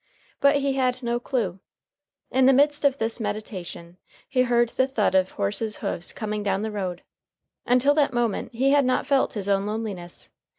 But 0.39 0.55
he 0.55 0.73
had 0.73 1.03
no 1.03 1.19
clue. 1.19 1.59
In 2.31 2.47
the 2.47 2.53
midst 2.53 2.83
of 2.85 2.97
This 2.97 3.19
meditations 3.19 3.97
he 4.27 4.41
heard 4.41 4.69
the 4.69 4.87
thud 4.87 5.13
of 5.13 5.33
horses' 5.33 5.75
hoofs 5.77 6.11
coming 6.11 6.41
down 6.41 6.63
the 6.63 6.71
road. 6.71 7.03
Until 7.67 7.93
that 7.93 8.11
moment 8.11 8.51
he 8.51 8.71
had 8.71 8.83
not 8.83 9.05
felt 9.05 9.33
his 9.33 9.47
own 9.47 9.67
loneliness. 9.67 10.31